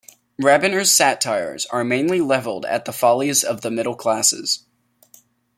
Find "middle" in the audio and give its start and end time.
3.69-3.93